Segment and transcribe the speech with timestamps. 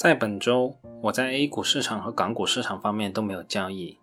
[0.00, 3.98] 在本周，我在 A 股市场和港股市场方面都没有交易。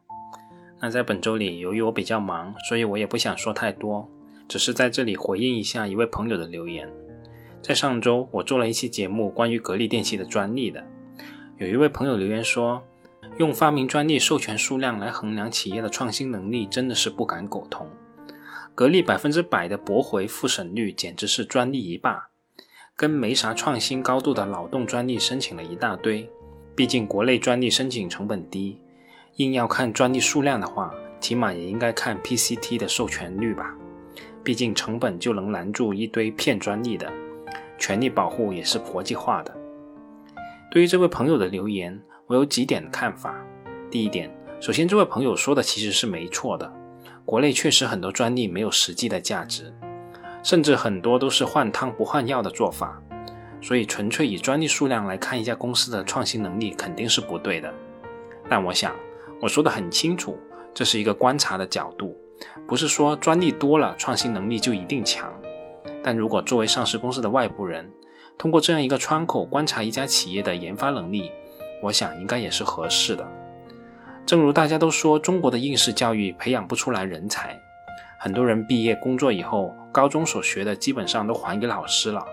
[0.79, 4.07] 那在本周里，由于我比较忙，所以我也不想说太多，
[4.47, 6.87] 只是在这里回应一下一位朋友的留言。
[7.63, 10.85] 在上周，我做了一期节目关于格力电器的专利的，
[11.57, 12.83] 有一位朋友留言说，
[13.39, 17.89] 用发明专利授权数量来衡量企业的创新能力，真的是不敢苟同。
[18.75, 22.29] 格力百分之百的驳回复审率，简直是专利一霸。
[22.97, 26.27] 跟没啥创新高度的脑洞专利申请了一大堆，
[26.75, 28.81] 毕竟国内专利申请成本低，
[29.35, 33.71] 硬要看专利数量的话，起码也应该看 PCT 的授权率吧。
[34.43, 37.07] 毕竟成本就能拦住一堆骗专利的，
[37.77, 39.55] 权利保护也是国际化的。
[40.71, 43.45] 对于这位朋友的留言，我有几点看法。
[43.91, 46.73] 第一点，首先这位朋友说的其实是没错的，
[47.23, 49.71] 国内确实很多专利没有实际的价值。
[50.47, 52.97] 甚至很多都是换汤不换药的做法，
[53.59, 57.69] 所以纯粹以专利数量来看一家公司的创新能力肯定是不对的。
[58.47, 58.95] 但我想
[59.41, 60.39] 我说的很清楚，
[60.73, 62.17] 这是一个观察的角度，
[62.65, 65.29] 不是说专利多了创新能力就一定强。
[66.01, 67.91] 但如果作为上市公司的外部人，
[68.37, 71.29] 通过这样一个窗口观察一家企业的研发能力，
[71.83, 73.27] 我想应该也是合适的。
[74.25, 77.59] 正如大家都说，中国的应试教育培养不出来人才。
[78.17, 82.23] 很多人毕业工作以后，高中所学的基本上都还给老师了。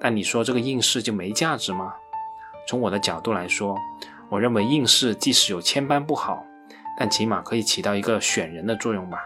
[0.00, 1.92] 但你说这个应试就没价值吗？
[2.66, 3.76] 从我的角度来说，
[4.30, 6.42] 我认为应试即使有千般不好，
[6.98, 9.18] 但起码可以起到一个选人的作用吧，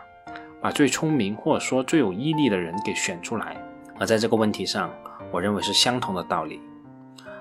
[0.61, 3.57] 把最聪明或者说最有毅力的人给选出来。
[4.01, 4.91] 而在这个问题上，
[5.31, 6.61] 我认为是相同的道理。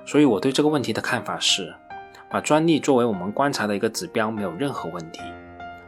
[0.05, 1.73] 所以我对这个问题的看法是，
[2.29, 5.21] 把专利作为我们观察的一个指标，没有任何问题。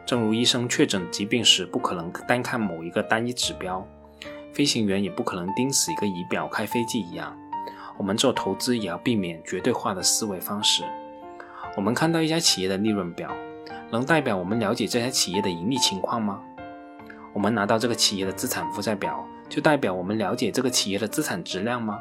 [0.04, 3.86] 正如医生确诊疾病时不可能单看某一个单一指标，
[4.52, 7.36] 飞行员也不可能盯死一个仪表开飞机一样，
[7.96, 10.82] 我们做投资也要避免绝对化的思维方式。
[11.76, 13.34] 我们看到一家企业的利润表，
[13.90, 16.40] 能代表我们了解这家企业的盈利情况吗？
[17.32, 21.98] 我们拿到这个企业的资产负债表，就代表我们了解这个企业的资产质量吗？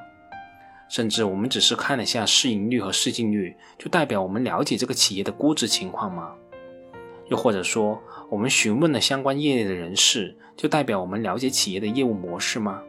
[0.90, 6.34] 甚至我们只是看了下市盈率和市净率，就代表我们了解这个企业的估值情况吗？
[7.32, 7.98] 又或者说，
[8.30, 12.82] 我们询问了相关业内的人士，就代表我们了解企业的业务模式吗？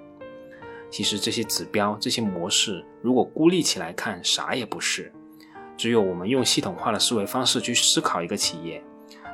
[0.91, 5.13] 其实这些指标、这些模式，如果孤立起来看，啥也不是。
[5.77, 8.83] 只有我们用系统化的思维方式去思考一个企业，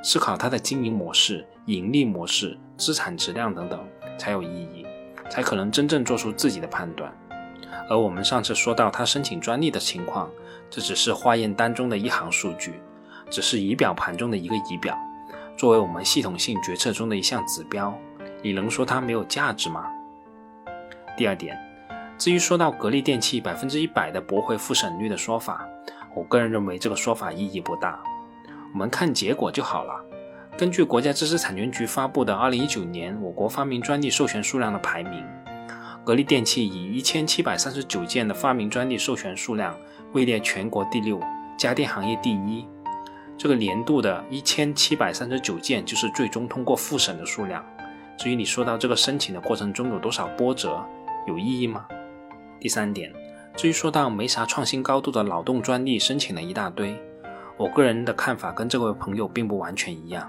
[0.02, 3.82] 思考它的经营模式、盈利模式、资产质量等等，
[4.18, 4.84] 才有意义，
[5.30, 7.10] 才可能真正做出自己的判断。
[7.88, 10.30] 而我们上次说到他申请专利的情况，
[10.68, 12.74] 这只是化验单中的一行数据。
[13.30, 14.96] 只是仪表盘中的一个仪表，
[15.56, 17.96] 作为我们系统性决策中的一项指标，
[18.42, 19.84] 你能说它没有价值吗？
[21.16, 21.58] 第二点，
[22.16, 25.66] 至于说到格力电器百分之一百的驳回复审率的说法，
[26.14, 28.00] 我个人认为这个说法意义不大。
[28.72, 30.04] 我们看结果就好了。
[30.56, 35.24] 根据国家知识产权局发布的二零一九年我国发明专利授权数量的排名，
[36.04, 39.76] 格力电器以一千七百三十九件的发明专利授权数量
[40.12, 41.20] 位列全国第六，
[41.56, 42.66] 家电行业第一。
[43.38, 47.64] 这个年度的一千七百三十九件就是最终通过复审的数量。
[48.18, 50.84] 至于你说到这个申请的过程中有多少波折，
[51.28, 51.86] 有意义吗？
[52.58, 53.12] 第三点，
[53.54, 57.00] 至于说到没啥创新高度的脑洞专利申请了一大堆，
[57.56, 60.28] 我个人的看法跟这位朋友并不完全一样。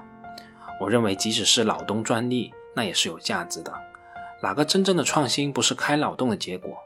[0.79, 3.73] 我认为即使是脑洞专利，那也是有价值的。
[4.43, 6.77] 哪个真正的创新不是开脑洞的结果？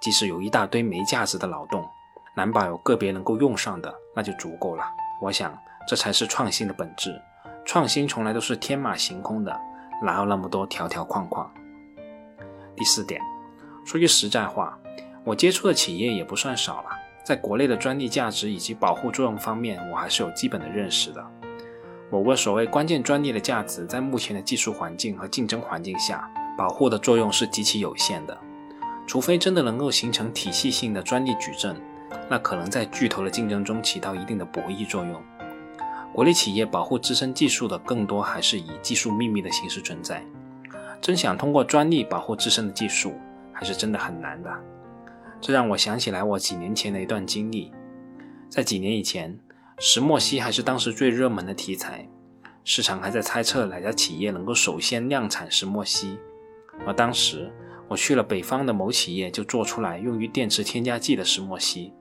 [0.00, 1.88] 即使有一大堆没价值的脑洞，
[2.34, 4.84] 难保有个别能够用上的，那就足够了。
[5.20, 7.20] 我想，这才是创新的本质。
[7.64, 9.54] 创新从来都是天马行空的，
[10.02, 11.48] 哪有那么多条条框框？
[12.74, 13.20] 第四点，
[13.84, 14.78] 说句实在话，
[15.22, 16.88] 我接触的企业也不算少了，
[17.22, 21.24] 在国内的专利价值以及保护作用方面，我还是有基本的认识的。
[22.10, 28.36] 某个所谓关键专利的价值，在目前的技术环境和竞争环境下，保护的作用是极其有限的，
[29.06, 31.80] 除非真的能够形成体系性的专利矩阵。
[32.28, 35.22] 那可能在巨头的竞争中起到一定的博弈作用。
[36.12, 40.24] 国内企业保护自身技术的更多还是以技术秘密的形式存在。
[41.00, 43.14] 真想通过专利保护自身的技术，
[43.52, 44.50] 还是真的很难的。
[45.40, 47.72] 这让我想起来我几年前的一段经历。
[48.48, 49.38] 在几年以前，
[49.78, 52.08] 石墨烯还是当时最热门的题材，
[52.64, 56.18] 市场还在猜测哪家企业能够首先量产石墨烯，
[56.86, 57.50] 而当时。
[57.88, 61.92] 我去了北方的某企业，就做出来用于电池添加剂的石墨烯。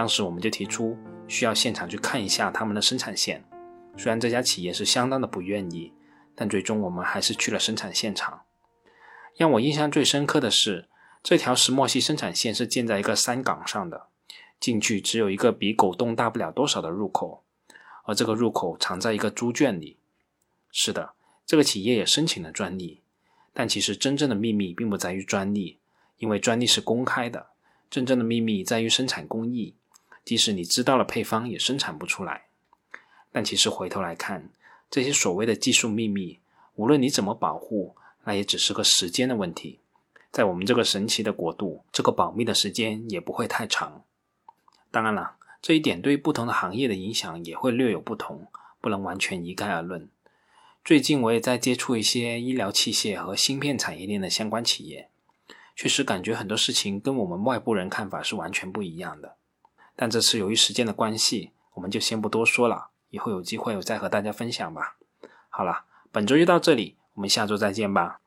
[0.00, 0.96] 当时我们就提出
[1.28, 3.44] 需要现场去看一下他们的生产线。
[3.98, 5.92] 虽然这家企业是相当的不愿意，
[6.34, 8.44] 但最终我们还是去了生产现场。
[9.36, 10.88] 让我印象最深刻的是，
[11.22, 14.06] 这条石墨烯生产线是建在一个山岗上的，
[14.58, 17.44] 进去只有一个比狗洞大不了多少的入口，
[18.04, 19.98] 而这个入口藏在一个猪圈里。
[20.72, 21.12] 是的，
[21.44, 23.02] 这个企业也申请了专利，
[23.52, 25.78] 但其实真正的秘密并不在于专利，
[26.16, 27.48] 因为专利是公开的。
[27.90, 29.74] 真正的秘密在于生产工艺，
[30.30, 32.44] 即使你知道了配方，也生产不出来。
[33.32, 34.48] 但其实回头来看，
[34.88, 36.38] 这些所谓的技术秘密，
[36.76, 39.80] 无论你怎么保护，那也只是个时间的问题。
[40.30, 44.04] 在我们这个神奇的国度，这个保密的时间也不会太长。
[44.92, 48.46] 当然了，这一点对于不同的行业的影响也会略有不同，
[48.80, 50.08] 不能完全一概而论。
[50.84, 55.08] 最近我也在接触一些医疗器械和芯片产业链的相关企业。
[55.74, 59.34] 确实感觉很多事情跟我们外部人看法是完全不一样的，
[60.00, 64.96] 但这次由于时间的关系，我们就先不多说了，以后有机会我再和大家分享吧。
[65.50, 68.20] 好了，本周就到这里，我们下周再见吧。